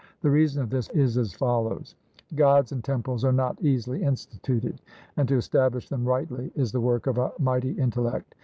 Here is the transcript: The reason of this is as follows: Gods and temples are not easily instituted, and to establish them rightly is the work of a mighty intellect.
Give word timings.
The 0.23 0.31
reason 0.31 0.63
of 0.63 0.71
this 0.71 0.89
is 0.89 1.15
as 1.19 1.31
follows: 1.33 1.93
Gods 2.33 2.71
and 2.71 2.83
temples 2.83 3.23
are 3.23 3.31
not 3.31 3.61
easily 3.61 4.01
instituted, 4.01 4.81
and 5.15 5.29
to 5.29 5.37
establish 5.37 5.89
them 5.89 6.05
rightly 6.05 6.51
is 6.55 6.71
the 6.71 6.81
work 6.81 7.05
of 7.05 7.19
a 7.19 7.31
mighty 7.37 7.73
intellect. 7.73 8.33